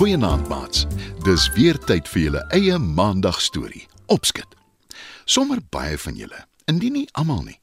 Goeienaand 0.00 0.48
maats. 0.48 0.86
Dis 1.26 1.42
weer 1.52 1.76
tyd 1.84 2.06
vir 2.08 2.20
julle 2.22 2.40
eie 2.56 2.78
maandag 2.80 3.36
storie. 3.44 3.82
Opskud. 4.08 4.54
Sommige 5.28 5.60
baie 5.68 5.98
van 6.00 6.16
julle, 6.16 6.38
indien 6.64 6.94
nie 6.96 7.08
almal 7.20 7.42
nie, 7.44 7.58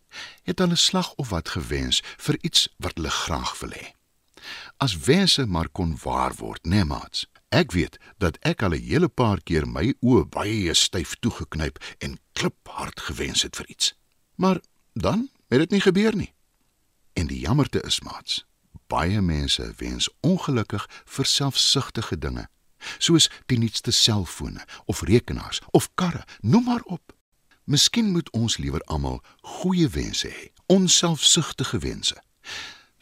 het 0.45 0.61
al 0.61 0.69
'n 0.69 0.77
slag 0.77 1.09
of 1.17 1.31
wat 1.33 1.49
gewens 1.49 2.03
vir 2.17 2.37
iets 2.41 2.67
wat 2.77 2.93
hulle 2.93 3.09
graag 3.09 3.57
wil 3.59 3.73
hê. 3.73 3.87
As 4.77 4.93
wense 5.09 5.45
maar 5.45 5.69
kon 5.69 5.97
waar 6.03 6.35
word, 6.37 6.63
né 6.63 6.69
nee, 6.69 6.85
maats? 6.85 7.25
Ek 7.49 7.71
weet 7.71 7.97
dat 8.17 8.37
ek 8.41 8.61
al 8.61 8.77
'n 8.77 8.85
hele 8.85 9.09
paar 9.09 9.41
keer 9.41 9.65
my 9.67 9.93
oë 10.01 10.29
baie 10.29 10.73
styf 10.73 11.15
toegeknyp 11.19 11.81
en 11.97 12.19
kliphard 12.33 12.99
gewens 12.99 13.41
het 13.41 13.55
vir 13.55 13.65
iets. 13.69 13.93
Maar 14.35 14.61
dan 14.93 15.29
het 15.49 15.59
dit 15.59 15.71
nie 15.71 15.81
gebeur 15.81 16.15
nie. 16.15 16.33
En 17.13 17.27
die 17.27 17.39
jammerte 17.39 17.81
is, 17.81 17.99
maats, 18.01 18.45
baie 18.87 19.21
mense 19.21 19.73
wens 19.77 20.09
ongelukkig 20.21 20.87
vir 21.05 21.25
selfsugtige 21.25 22.17
dinge, 22.17 22.47
soos 22.99 23.29
die 23.45 23.59
nuutste 23.59 23.91
selfone 23.91 24.63
of 24.85 25.01
rekenaars 25.01 25.61
of 25.71 25.89
karre, 25.95 26.23
noem 26.41 26.63
maar 26.63 26.85
op. 26.85 27.13
Miskien 27.65 28.11
moet 28.11 28.29
ons 28.31 28.57
liewer 28.57 28.81
almal 28.87 29.23
goeie 29.41 29.89
wense 29.89 30.27
hê, 30.27 30.51
onselfsugtige 30.71 31.79
wense 31.83 32.15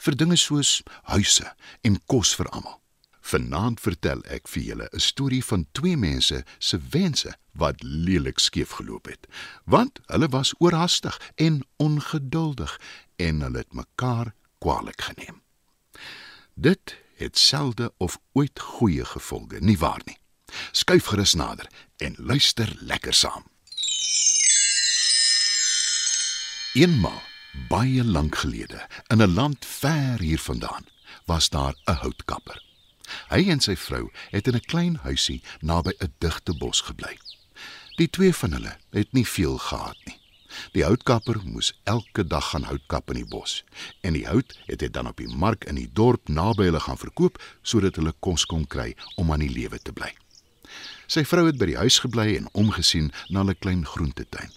vir 0.05 0.17
dinge 0.19 0.37
soos 0.37 0.81
huise 1.09 1.47
en 1.87 1.99
kos 2.11 2.33
vir 2.37 2.49
almal. 2.53 2.79
Vanaand 3.25 3.81
vertel 3.81 4.21
ek 4.29 4.49
vir 4.53 4.63
julle 4.67 4.87
'n 4.93 5.01
storie 5.01 5.43
van 5.43 5.65
twee 5.73 5.97
mense 5.97 6.43
se 6.59 6.77
wense 6.93 7.31
wat 7.61 7.81
lelik 7.81 8.39
skeef 8.39 8.77
geloop 8.77 9.05
het, 9.09 9.25
want 9.65 9.99
hulle 10.13 10.29
was 10.29 10.53
oorhaastig 10.59 11.17
en 11.35 11.63
ongeduldig 11.77 12.77
en 13.17 13.41
hulle 13.41 13.57
het 13.57 13.73
mekaar 13.73 14.33
kwaadlik 14.59 15.01
geneem. 15.01 15.44
Dit 16.57 16.97
het 17.15 17.37
selde 17.37 17.93
of 17.97 18.19
ooit 18.31 18.59
goeie 18.59 19.05
gevolge, 19.05 19.57
nie 19.59 19.77
waar 19.77 20.01
nie? 20.05 20.17
Skuif 20.71 21.05
gerus 21.05 21.33
nader 21.33 21.67
en 21.97 22.15
luister 22.17 22.75
lekker 22.79 23.13
saam. 23.13 23.43
Eenmaal, 26.73 27.21
baie 27.67 28.03
lank 28.03 28.35
gelede, 28.35 28.87
in 29.07 29.21
'n 29.21 29.33
land 29.33 29.65
ver 29.65 30.19
hiervandaan, 30.19 30.85
was 31.25 31.49
daar 31.49 31.75
'n 31.85 31.91
houtkapper. 31.91 32.63
Hy 33.27 33.49
en 33.49 33.59
sy 33.59 33.75
vrou 33.75 34.11
het 34.29 34.47
in 34.47 34.55
'n 34.55 34.69
klein 34.71 34.95
huisie 34.95 35.43
naby 35.59 35.91
'n 35.99 36.13
digte 36.17 36.53
bos 36.57 36.81
gebly. 36.81 37.17
Die 37.95 38.09
twee 38.09 38.33
van 38.35 38.51
hulle 38.51 38.77
het 38.89 39.13
nie 39.13 39.27
veel 39.27 39.57
gehad 39.57 39.97
nie. 40.05 40.24
Die 40.73 40.83
houtkapper 40.83 41.39
moes 41.43 41.73
elke 41.83 42.23
dag 42.23 42.49
gaan 42.51 42.67
hout 42.69 42.83
kap 42.87 43.09
in 43.13 43.21
die 43.21 43.29
bos 43.29 43.63
en 44.01 44.13
die 44.13 44.27
hout 44.27 44.53
het 44.67 44.81
hy 44.81 44.89
dan 44.89 45.07
op 45.07 45.17
die 45.17 45.29
mark 45.29 45.65
in 45.69 45.75
die 45.75 45.89
dorp 45.93 46.29
naby 46.29 46.69
hulle 46.69 46.79
gaan 46.79 47.01
verkoop 47.01 47.41
sodat 47.63 47.95
hulle 47.95 48.13
kos 48.19 48.45
kon 48.45 48.67
kry 48.67 48.93
om 49.15 49.31
aan 49.31 49.45
die 49.45 49.53
lewe 49.53 49.79
te 49.79 49.93
bly. 49.93 50.11
Sy 51.07 51.23
vrou 51.23 51.45
het 51.45 51.57
by 51.61 51.69
die 51.69 51.81
huis 51.81 51.99
gebly 52.01 52.35
en 52.35 52.47
omgesien 52.53 53.11
na 53.29 53.43
'n 53.43 53.55
klein 53.59 53.85
groentetuin. 53.85 54.51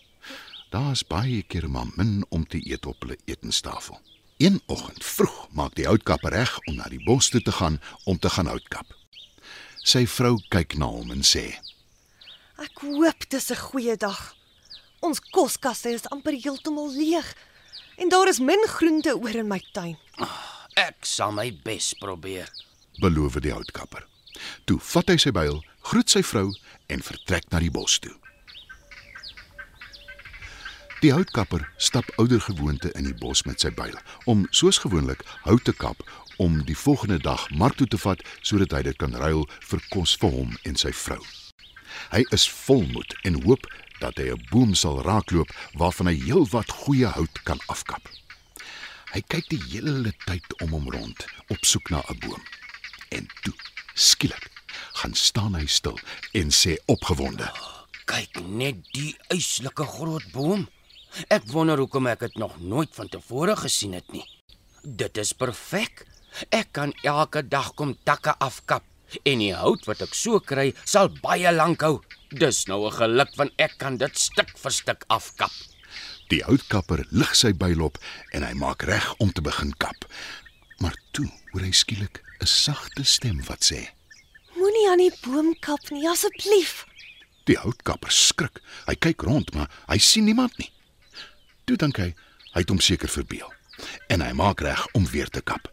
Daar's 0.71 1.03
baie 1.03 1.43
keer 1.43 1.69
maar 1.71 1.89
min 1.97 2.25
om 2.29 2.45
te 2.47 2.61
eet 2.71 2.87
op 2.87 3.01
hulle 3.01 3.17
etenstafel. 3.25 4.01
Een 4.39 4.61
oggend 4.67 5.05
vroeg 5.05 5.49
maak 5.51 5.75
die 5.75 5.87
houtkapper 5.87 6.31
reg 6.31 6.59
om 6.69 6.77
na 6.77 6.89
die 6.89 7.05
bos 7.05 7.29
toe 7.29 7.41
te 7.41 7.53
gaan 7.53 7.81
om 8.05 8.19
te 8.19 8.31
gaan 8.31 8.47
houtkap. 8.47 8.87
Sy 9.83 10.07
vrou 10.07 10.39
kyk 10.49 10.77
na 10.79 10.87
hom 10.87 11.11
en 11.11 11.25
sê: 11.25 11.59
Ek 12.59 12.79
hoop 12.83 13.29
dis 13.31 13.51
'n 13.51 13.57
goeie 13.57 13.97
dag. 13.97 14.38
Ons 15.01 15.21
koskaste 15.31 15.93
is 15.95 16.07
amper 16.11 16.35
heeltemal 16.35 16.91
leeg 16.91 17.27
en 17.99 18.11
daar 18.11 18.29
is 18.29 18.41
min 18.41 18.65
groente 18.67 19.15
oor 19.15 19.37
in 19.43 19.49
my 19.49 19.61
tuin. 19.73 19.97
Ek 20.79 21.07
sal 21.07 21.33
my 21.33 21.51
bes 21.65 21.95
probeer. 21.99 22.49
beloof 23.01 23.39
die 23.39 23.53
houtkapper. 23.55 24.07
Toe 24.67 24.79
vat 24.93 25.11
hy 25.11 25.17
sy 25.23 25.31
byl, 25.31 25.61
groet 25.91 26.11
sy 26.11 26.23
vrou 26.27 26.49
en 26.91 27.03
vertrek 27.03 27.47
na 27.53 27.61
die 27.63 27.71
bos 27.71 27.99
toe. 28.03 28.15
Die 30.99 31.13
houtkapper 31.15 31.63
stap 31.79 32.09
oudergewoonte 32.19 32.91
in 32.99 33.07
die 33.07 33.15
bos 33.15 33.45
met 33.47 33.63
sy 33.63 33.71
byl 33.71 33.95
om 34.27 34.49
soos 34.51 34.81
gewoonlik 34.83 35.23
hout 35.45 35.63
te 35.65 35.73
kap 35.73 36.03
om 36.43 36.59
die 36.67 36.75
volgende 36.75 37.21
dag 37.23 37.45
mark 37.55 37.79
toe 37.79 37.87
te 37.87 38.01
vat 38.03 38.23
sodat 38.43 38.75
hy 38.75 38.83
dit 38.91 38.99
kan 38.99 39.15
ruil 39.15 39.47
vir 39.71 39.85
kos 39.95 40.17
vir 40.19 40.35
hom 40.35 40.57
en 40.67 40.79
sy 40.79 40.91
vrou. 40.91 41.23
Hy 42.11 42.25
is 42.35 42.49
vol 42.51 42.83
moed 42.91 43.15
en 43.31 43.39
hoop 43.47 43.67
dat 44.01 44.17
hy 44.17 44.31
'n 44.31 44.47
boom 44.51 44.75
sal 44.75 45.03
raakloop 45.03 45.51
waarvan 45.75 46.07
hy 46.07 46.17
heelwat 46.27 46.71
goeie 46.71 47.07
hout 47.07 47.43
kan 47.43 47.61
afkap. 47.67 48.09
Hy 49.15 49.21
kyk 49.25 49.49
die 49.49 49.63
hele 49.73 50.13
tyd 50.27 50.45
om 50.63 50.71
hom 50.77 50.91
rond 50.93 51.27
op 51.49 51.65
soek 51.65 51.91
na 51.91 52.03
'n 52.09 52.19
boom. 52.19 52.43
En 53.09 53.29
toe, 53.43 53.55
skielik, 53.95 54.51
gaan 54.93 55.15
staan 55.15 55.55
hy 55.55 55.67
stil 55.67 55.99
en 56.33 56.51
sê 56.51 56.77
opgewonde: 56.87 57.49
Kyk 58.05 58.41
net 58.47 58.77
die 58.93 59.17
uitslike 59.29 59.85
groot 59.85 60.27
boom. 60.33 60.69
Ek 61.29 61.43
wonder 61.53 61.79
hoekom 61.79 62.07
ek 62.07 62.21
dit 62.21 62.37
nog 62.37 62.61
nooit 62.61 62.93
van 62.93 63.09
tevore 63.09 63.57
gesien 63.57 63.93
het 63.93 64.13
nie. 64.13 64.25
Dit 64.83 65.17
is 65.17 65.33
perfek. 65.33 66.05
Ek 66.51 66.73
kan 66.73 66.93
elke 67.03 67.43
dag 67.49 67.75
kom 67.75 67.97
takke 68.05 68.35
afkap 68.39 68.85
en 69.25 69.39
die 69.41 69.55
hout 69.57 69.87
wat 69.89 70.03
ek 70.05 70.15
so 70.15 70.41
kry 70.41 70.75
sal 70.85 71.09
baie 71.23 71.53
lank 71.53 71.83
hou. 71.83 71.99
Dis 72.29 72.67
nou 72.67 72.85
'n 72.87 72.93
geluk 72.93 73.35
want 73.37 73.53
ek 73.57 73.79
kan 73.79 73.97
dit 73.97 74.19
stuk 74.19 74.59
vir 74.59 74.71
stuk 74.71 75.05
afkap. 75.09 75.53
Die 76.29 76.43
houtkapper 76.45 77.07
lig 77.11 77.35
sy 77.35 77.53
byl 77.53 77.81
op 77.81 77.99
en 78.33 78.43
hy 78.43 78.53
maak 78.53 78.83
reg 78.83 79.15
om 79.19 79.33
te 79.33 79.41
begin 79.41 79.73
kap. 79.77 80.05
Maar 80.79 80.97
toe 81.13 81.29
hoor 81.53 81.63
hy 81.63 81.73
skielik 81.73 82.21
'n 82.41 82.47
sagte 82.47 83.05
stem 83.05 83.41
wat 83.45 83.65
sê: 83.65 83.89
Moenie 84.57 84.91
aan 84.91 84.99
die 84.99 85.15
boom 85.23 85.55
kap 85.61 85.91
nie, 85.91 86.09
asseblief. 86.09 86.85
Die 87.45 87.57
houtkapper 87.57 88.11
skrik. 88.13 88.61
Hy 88.87 88.95
kyk 88.95 89.23
rond, 89.23 89.55
maar 89.55 89.71
hy 89.89 89.99
sien 89.99 90.25
niemand 90.25 90.59
nie. 90.59 90.73
Toe 91.65 91.77
dink 91.77 91.97
hy, 91.97 92.15
hy 92.53 92.61
het 92.61 92.69
hom 92.69 92.81
seker 92.81 93.09
verbeel. 93.09 93.53
En 94.09 94.21
hy 94.21 94.33
maak 94.33 94.61
reg 94.61 94.87
om 94.93 95.07
weer 95.07 95.29
te 95.29 95.41
kap. 95.41 95.73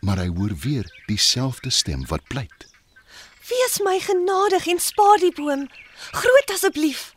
Maar 0.00 0.16
hy 0.16 0.28
hoor 0.28 0.56
weer 0.56 0.84
dieselfde 1.06 1.70
stem 1.70 2.06
wat 2.06 2.24
pleit. 2.28 2.66
Wees 3.48 3.80
my 3.84 4.00
genadig 4.00 4.66
en 4.66 4.80
spaar 4.82 5.18
die 5.22 5.32
boom. 5.32 5.68
Groot 6.12 6.50
asseblief. 6.54 7.14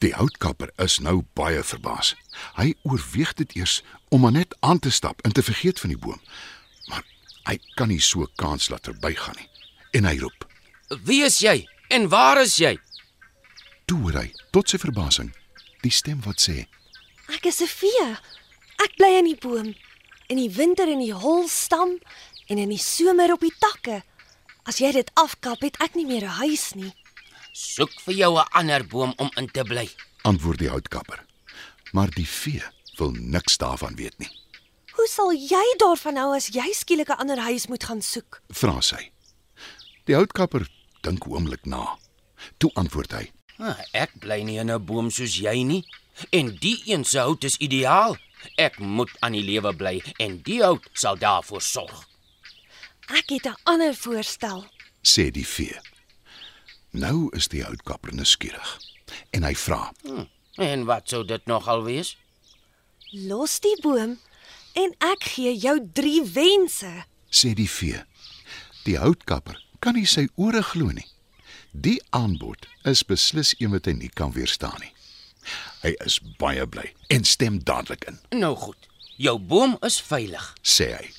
Die 0.00 0.14
houtkapper 0.16 0.70
is 0.80 0.98
nou 0.98 1.20
baie 1.36 1.62
verbaas. 1.62 2.14
Hy 2.56 2.72
oorweeg 2.88 3.34
dit 3.36 3.56
eers 3.56 3.80
om 4.08 4.24
maar 4.24 4.32
net 4.32 4.56
aan 4.64 4.78
te 4.78 4.90
stap 4.90 5.20
en 5.20 5.32
te 5.32 5.42
vergeet 5.44 5.80
van 5.80 5.92
die 5.92 5.98
boom. 6.00 6.20
Maar 6.88 7.04
hy 7.50 7.58
kan 7.76 7.92
nie 7.92 8.00
so 8.00 8.26
kans 8.40 8.70
laat 8.72 8.88
verbygaan 8.88 9.36
nie. 9.36 9.48
En 9.92 10.08
hy 10.08 10.16
roep: 10.22 10.46
Wie 11.04 11.20
is 11.24 11.40
jy? 11.44 11.66
En 11.88 12.08
waar 12.08 12.40
is 12.40 12.56
jy? 12.56 12.78
Toe 13.84 13.98
hoor 14.00 14.20
hy, 14.22 14.28
tot 14.54 14.70
sy 14.70 14.78
verbasing, 14.78 15.32
die 15.82 15.92
stem 15.92 16.22
wat 16.24 16.40
sê: 16.40 16.64
Ek 17.34 17.44
is 17.46 17.60
'n 17.60 17.66
vee. 17.68 18.16
Ek 18.80 18.96
bly 18.96 19.18
in 19.18 19.28
die 19.28 19.40
boom. 19.40 19.74
In 20.28 20.36
die 20.36 20.50
winter 20.50 20.88
in 20.88 21.00
die 21.00 21.12
hol 21.12 21.48
stam 21.48 21.98
en 22.48 22.58
in 22.58 22.70
die 22.70 22.78
somer 22.78 23.32
op 23.32 23.40
die 23.40 23.54
takke. 23.58 24.02
As 24.64 24.78
jy 24.78 24.92
dit 24.92 25.10
afkap, 25.14 25.60
het 25.60 25.76
ek 25.80 25.94
nie 25.94 26.06
meer 26.06 26.24
'n 26.24 26.38
huis 26.40 26.74
nie. 26.74 26.94
Soek 27.52 27.92
vir 28.06 28.14
jou 28.14 28.38
'n 28.38 28.46
ander 28.52 28.86
boom 28.86 29.12
om 29.16 29.30
in 29.36 29.46
te 29.50 29.62
bly. 29.64 29.88
antwoord 30.22 30.58
die 30.58 30.68
houtkapper. 30.68 31.24
Maar 31.92 32.10
die 32.10 32.26
vee 32.28 32.62
wil 32.96 33.10
niks 33.10 33.56
daarvan 33.56 33.94
weet 33.96 34.18
nie. 34.18 34.28
Hoe 34.92 35.08
sal 35.08 35.32
jy 35.32 35.64
daarvan 35.78 36.16
hou 36.16 36.34
as 36.36 36.48
jy 36.48 36.72
skielik 36.72 37.08
'n 37.08 37.18
ander 37.18 37.38
huis 37.38 37.66
moet 37.66 37.84
gaan 37.84 38.02
soek? 38.02 38.42
Vra 38.50 38.80
sy. 38.80 39.10
Die 40.04 40.14
houtkapper 40.14 40.68
dink 41.02 41.24
'n 41.26 41.30
oomblik 41.32 41.64
na. 41.66 41.98
Toe 42.58 42.70
antwoord 42.74 43.12
hy: 43.12 43.30
Ah, 43.58 43.76
Ek 43.92 44.18
bly 44.20 44.42
nie 44.42 44.58
in 44.58 44.70
'n 44.70 44.84
boom 44.84 45.10
soos 45.10 45.36
jy 45.36 45.62
nie. 45.62 45.84
En 46.32 46.56
die 46.60 46.82
een 46.86 47.04
se 47.04 47.18
hout 47.18 47.44
is 47.44 47.56
ideaal. 47.56 48.16
Ek 48.56 48.78
moet 48.78 49.10
aan 49.20 49.32
die 49.32 49.42
lewe 49.42 49.72
bly 49.76 50.02
en 50.18 50.42
die 50.42 50.62
hout 50.62 50.88
sal 50.92 51.16
daarvoor 51.16 51.60
sorg. 51.62 52.06
Ek 53.08 53.28
het 53.30 53.46
'n 53.46 53.56
ander 53.64 53.94
voorstel. 53.94 54.64
sê 55.02 55.30
die 55.30 55.46
vee. 55.46 55.80
Nou 56.90 57.28
is 57.36 57.48
die 57.48 57.62
houtkapper 57.64 58.14
nuuskierig 58.14 58.78
en 59.34 59.42
hy 59.46 59.54
vra: 59.54 59.92
Hm. 60.06 60.24
En 60.60 60.84
wat 60.88 61.08
sou 61.08 61.24
dit 61.24 61.46
nogal 61.46 61.84
wees? 61.86 62.16
Los 63.12 63.58
die 63.60 63.76
boom 63.82 64.18
en 64.78 64.92
ek 65.02 65.24
gee 65.34 65.54
jou 65.58 65.76
3 65.94 66.24
wense. 66.34 66.90
sê 67.30 67.54
die 67.54 67.68
vee. 67.70 68.02
Die 68.84 68.98
houtkapper 68.98 69.58
kan 69.80 69.94
nie 69.94 70.06
sy 70.06 70.26
ore 70.36 70.62
glo 70.62 70.90
nie. 70.90 71.06
Die 71.72 72.00
aanbod 72.10 72.66
is 72.84 73.02
beslis 73.06 73.54
een 73.58 73.70
wat 73.70 73.86
hy 73.86 73.92
nie 73.94 74.10
kan 74.14 74.32
weerstaan 74.34 74.74
nie. 74.82 74.90
Hy 75.82 75.94
is 76.04 76.18
baie 76.38 76.66
bly 76.66 76.90
en 77.08 77.24
stem 77.24 77.58
dadelik 77.64 78.04
in, 78.10 78.18
Nou 78.38 78.54
goed. 78.56 78.76
Jou 79.16 79.38
boom 79.38 79.76
is 79.86 80.00
veilig. 80.00 80.54
sê 80.62 80.90
hy. 80.96 81.10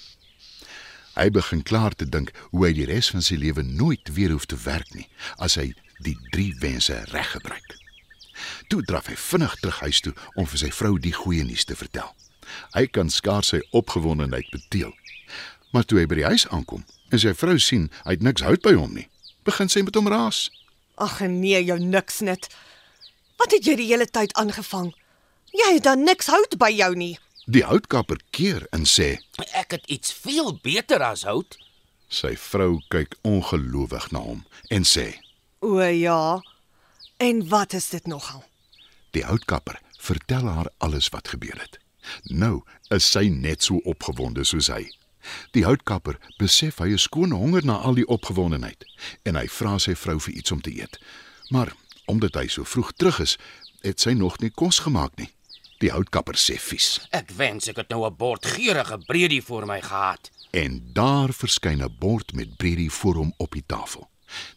Hy 1.16 1.28
begin 1.30 1.64
klaar 1.64 1.96
te 1.96 2.08
dink 2.08 2.32
hoe 2.52 2.66
hy 2.68 2.74
die 2.78 2.88
res 2.88 3.12
van 3.12 3.24
sy 3.26 3.36
lewe 3.36 3.64
nooit 3.68 4.14
weer 4.16 4.32
hoef 4.32 4.48
te 4.48 4.60
werk 4.64 4.94
nie 4.96 5.08
as 5.44 5.58
hy 5.60 5.74
die 6.06 6.16
drie 6.32 6.54
wense 6.62 6.96
reg 7.12 7.34
gebruik. 7.36 7.76
Toe 8.72 8.82
draf 8.88 9.10
hy 9.12 9.18
vinnig 9.20 9.56
terug 9.60 9.80
huis 9.86 10.00
toe 10.02 10.14
om 10.36 10.48
vir 10.48 10.64
sy 10.64 10.72
vrou 10.74 10.96
die 11.00 11.14
goeie 11.14 11.44
nuus 11.46 11.68
te 11.68 11.76
vertel. 11.76 12.10
Hy 12.76 12.88
kan 12.88 13.12
skaars 13.12 13.52
sy 13.54 13.62
opgewondenheid 13.76 14.48
beteel. 14.54 14.94
Maar 15.72 15.86
toe 15.88 16.02
hy 16.02 16.08
by 16.08 16.20
die 16.22 16.28
huis 16.28 16.48
aankom 16.50 16.86
en 17.12 17.20
sy 17.20 17.36
vrou 17.36 17.58
sien 17.60 17.90
hy 18.06 18.16
het 18.16 18.24
niks 18.24 18.44
hout 18.48 18.64
by 18.64 18.74
hom 18.78 18.96
nie, 18.96 19.08
begin 19.48 19.70
sy 19.72 19.84
met 19.84 19.98
hom 20.00 20.08
raas. 20.12 20.48
Ag 21.02 21.20
nee, 21.28 21.60
jou 21.66 21.80
niks 21.80 22.22
net. 22.24 22.48
Wat 23.40 23.52
het 23.52 23.68
jy 23.68 23.76
die 23.80 23.90
hele 23.90 24.08
tyd 24.08 24.34
aangevang? 24.40 24.92
Jy 25.52 25.74
het 25.76 25.88
dan 25.88 26.06
niks 26.08 26.30
hout 26.32 26.56
by 26.60 26.70
jou 26.72 26.94
nie. 26.96 27.16
Die 27.46 27.64
houtkapper 27.66 28.20
keer 28.30 28.68
en 28.70 28.86
sê: 28.86 29.18
Ek 29.58 29.74
het 29.74 29.86
iets 29.90 30.14
veel 30.14 30.54
beter 30.62 31.02
as 31.02 31.24
hout. 31.26 31.58
Sy 32.12 32.36
vrou 32.38 32.82
kyk 32.94 33.16
ongelowig 33.26 34.12
na 34.14 34.22
hom 34.22 34.44
en 34.70 34.86
sê: 34.86 35.16
O 35.66 35.82
ja. 35.82 36.42
En 37.18 37.48
wat 37.50 37.74
is 37.74 37.90
dit 37.90 38.06
nogal? 38.08 38.44
Die 39.12 39.26
houtkapper 39.26 39.82
vertel 39.98 40.46
haar 40.48 40.70
alles 40.78 41.10
wat 41.10 41.34
gebeur 41.34 41.58
het. 41.58 41.80
Nou 42.30 42.62
is 42.90 43.10
sy 43.10 43.28
net 43.30 43.64
so 43.64 43.82
opgewonde 43.90 44.46
soos 44.46 44.70
hy. 44.70 44.86
Die 45.54 45.66
houtkapper 45.66 46.18
besef 46.38 46.78
hy 46.82 46.94
is 46.94 47.10
skoon 47.10 47.34
honger 47.34 47.66
na 47.66 47.78
al 47.82 47.98
die 47.98 48.08
opgewondenheid 48.08 48.86
en 49.26 49.38
hy 49.38 49.48
vra 49.50 49.78
sy 49.82 49.94
vrou 49.98 50.20
vir 50.22 50.38
iets 50.42 50.54
om 50.54 50.62
te 50.62 50.74
eet. 50.74 50.98
Maar 51.50 51.74
omdat 52.06 52.38
hy 52.38 52.48
so 52.50 52.66
vroeg 52.66 52.94
terug 52.98 53.22
is, 53.22 53.38
het 53.82 54.02
sy 54.02 54.14
nog 54.18 54.40
nie 54.42 54.54
kos 54.54 54.82
gemaak 54.86 55.18
nie. 55.18 55.30
Die 55.82 55.90
houtkapper 55.92 56.38
sê 56.38 56.58
vies 56.62 57.00
Ek 57.12 57.32
wens 57.38 57.68
ek 57.72 57.78
het 57.82 57.90
nou 57.90 58.06
'n 58.06 58.16
bord 58.16 58.46
geurende 58.46 58.98
breedie 59.08 59.42
voor 59.44 59.66
my 59.66 59.82
gehad. 59.82 60.30
en 60.54 60.82
daar 60.94 61.32
verskyn 61.34 61.82
'n 61.84 61.96
bord 62.00 62.34
met 62.34 62.58
breedie 62.58 62.92
voor 62.92 63.16
hom 63.16 63.34
op 63.38 63.52
die 63.52 63.64
tafel. 63.66 64.10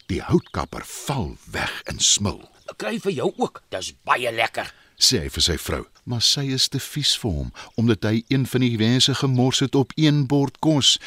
Die 0.07 0.21
houtkapper 0.21 0.83
val 0.85 1.37
weg 1.51 1.81
en 1.85 1.99
smil. 1.99 2.49
Kry 2.77 2.99
vir 2.99 3.11
jou 3.11 3.33
ook. 3.37 3.61
Dis 3.69 3.93
baie 4.03 4.31
lekker. 4.31 4.73
sê 4.97 5.19
hy 5.19 5.29
vir 5.29 5.41
sy 5.41 5.57
vrou, 5.57 5.85
maar 6.05 6.21
sy 6.21 6.45
is 6.53 6.67
te 6.69 6.79
vies 6.79 7.17
vir 7.17 7.31
hom 7.31 7.51
omdat 7.75 8.03
hy 8.03 8.23
een 8.27 8.45
van 8.47 8.61
die 8.61 8.77
wense 8.77 9.13
gemors 9.15 9.59
het 9.59 9.75
op 9.75 9.91
een 9.95 10.25
bord 10.27 10.59
kos 10.59 10.99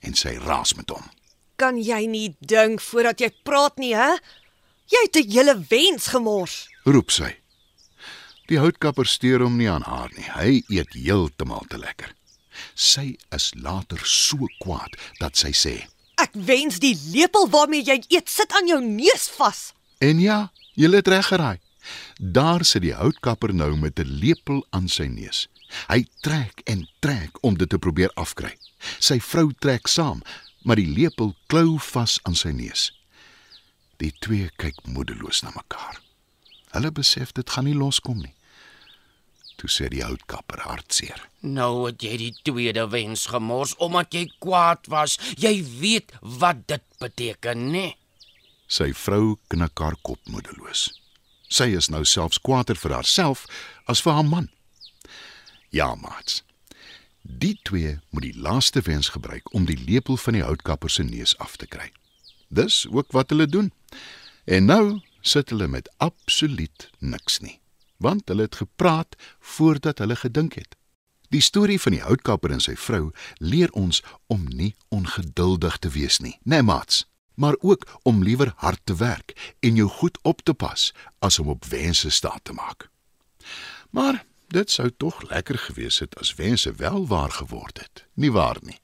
en 0.00 0.14
sy 0.14 0.34
raas 0.38 0.74
met 0.74 0.90
hom. 0.90 1.02
Kan 1.56 1.78
jy 1.82 2.06
nie 2.06 2.36
dink 2.40 2.80
voordat 2.80 3.18
jy 3.20 3.30
praat 3.44 3.78
nie, 3.78 3.94
hè? 3.94 4.16
Jy 4.86 4.98
het 5.02 5.16
'n 5.16 5.30
hele 5.30 5.64
wens 5.68 6.06
gemors. 6.06 6.68
Roep 6.84 7.10
sy. 7.10 7.36
Die 8.46 8.60
houtkapper 8.62 9.08
steur 9.10 9.42
hom 9.42 9.56
nie 9.58 9.70
aan 9.70 9.82
haar 9.82 10.12
nie. 10.14 10.26
Hy 10.36 10.62
eet 10.70 10.94
heeltemal 10.94 11.66
te 11.70 11.80
lekker. 11.82 12.12
Sy 12.74 13.16
is 13.34 13.50
later 13.58 14.00
so 14.06 14.46
kwaad 14.62 14.94
dat 15.20 15.36
sy 15.36 15.50
sê: 15.52 15.74
Ek 16.22 16.32
wens 16.48 16.78
die 16.80 16.94
lepel 17.12 17.50
waarmee 17.52 17.84
jy 17.84 17.98
eet 18.14 18.30
sit 18.32 18.54
aan 18.56 18.70
jou 18.70 18.80
neus 18.80 19.28
vas. 19.36 19.72
"En 20.00 20.20
ja, 20.20 20.50
jy 20.74 20.90
het 20.94 21.08
reg 21.08 21.26
geraai." 21.26 21.58
Daar 22.18 22.64
sit 22.64 22.82
die 22.82 22.94
houtkapper 22.94 23.54
nou 23.54 23.76
met 23.76 23.98
'n 23.98 24.18
lepel 24.22 24.66
aan 24.70 24.88
sy 24.88 25.06
neus. 25.06 25.48
Hy 25.88 26.06
trek 26.20 26.60
en 26.64 26.88
trek 27.00 27.38
om 27.42 27.56
dit 27.58 27.68
te 27.68 27.78
probeer 27.78 28.10
afkry. 28.14 28.56
Sy 28.98 29.20
vrou 29.20 29.52
trek 29.58 29.86
saam, 29.86 30.22
maar 30.62 30.76
die 30.76 30.86
lepel 30.86 31.34
klou 31.46 31.78
vas 31.78 32.18
aan 32.22 32.34
sy 32.34 32.50
neus. 32.50 32.92
Die 33.96 34.12
twee 34.20 34.50
kyk 34.56 34.86
moedeloos 34.86 35.42
na 35.42 35.50
mekaar. 35.54 36.05
Hulle 36.76 36.92
besef 36.92 37.32
dit 37.32 37.50
gaan 37.50 37.64
nie 37.64 37.76
loskom 37.76 38.20
nie. 38.20 38.34
Toe 39.56 39.70
sê 39.72 39.88
die 39.88 40.04
houtkapper 40.04 40.60
hartseer: 40.66 41.22
Nou 41.40 41.86
het 41.86 42.02
jy 42.04 42.16
die 42.20 42.34
tweede 42.44 42.84
wens 42.92 43.26
gemors 43.32 43.72
omdat 43.80 44.12
jy 44.12 44.26
kwaad 44.44 44.90
was. 44.92 45.16
Jy 45.40 45.62
weet 45.80 46.12
wat 46.20 46.66
dit 46.68 46.84
beteken, 47.00 47.70
né? 47.72 47.86
Sy 48.68 48.90
vrou 48.92 49.38
knik 49.48 49.78
haar 49.80 49.96
kop 50.02 50.20
moedeloos. 50.28 50.90
Sy 51.48 51.70
is 51.78 51.88
nou 51.88 52.02
selfs 52.04 52.42
kwaader 52.42 52.76
vir 52.76 52.98
haarself 52.98 53.46
as 53.86 54.02
vir 54.02 54.18
haar 54.18 54.26
man. 54.26 54.50
Ja, 55.70 55.94
maats. 55.94 56.42
Die 57.22 57.54
twee 57.62 57.98
moet 58.10 58.26
die 58.26 58.36
laaste 58.36 58.82
wens 58.86 59.08
gebruik 59.14 59.48
om 59.54 59.64
die 59.66 59.78
lepel 59.78 60.18
van 60.20 60.36
die 60.36 60.44
houtkapper 60.44 60.90
se 60.90 61.06
neus 61.06 61.36
af 61.38 61.56
te 61.56 61.66
kry. 61.66 61.88
Dis 62.48 62.84
ook 62.90 63.12
wat 63.16 63.30
hulle 63.30 63.46
doen. 63.46 63.72
En 64.44 64.64
nou 64.64 65.00
sit 65.26 65.50
hulle 65.50 65.68
met 65.68 65.90
absoluut 65.96 66.90
niks 66.98 67.40
nie, 67.42 67.58
want 67.98 68.28
hulle 68.28 68.46
het 68.46 68.62
gepraat 68.62 69.16
voordat 69.40 69.98
hulle 69.98 70.16
gedink 70.16 70.54
het. 70.60 70.76
Die 71.34 71.42
storie 71.42 71.80
van 71.82 71.96
die 71.96 72.04
houtkapper 72.04 72.54
en 72.54 72.62
sy 72.62 72.76
vrou 72.78 73.10
leer 73.42 73.72
ons 73.74 74.02
om 74.30 74.46
nie 74.46 74.74
ongeduldig 74.94 75.78
te 75.82 75.90
wees 75.90 76.20
nie, 76.22 76.38
né, 76.44 76.60
nee, 76.60 76.62
maats? 76.62 77.04
maar 77.36 77.56
ook 77.60 77.98
om 78.02 78.22
liewer 78.22 78.52
hard 78.56 78.80
te 78.84 78.94
werk 78.96 79.56
en 79.60 79.74
jou 79.74 79.88
goed 79.88 80.18
op 80.22 80.42
te 80.42 80.54
pas 80.54 80.94
as 81.18 81.38
om 81.38 81.48
op 81.48 81.64
wense 81.64 82.10
staat 82.10 82.40
te 82.42 82.52
maak. 82.52 82.90
Maar 83.90 84.24
dit 84.48 84.70
sou 84.70 84.90
tog 84.96 85.22
lekker 85.28 85.58
gewees 85.58 85.98
het 85.98 86.18
as 86.18 86.34
wense 86.34 86.72
wel 86.72 87.06
waar 87.06 87.30
geword 87.30 87.78
het, 87.78 88.06
nie 88.14 88.32
waar 88.32 88.56
nie? 88.60 88.80